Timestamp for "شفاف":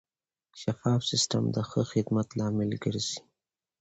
0.61-1.01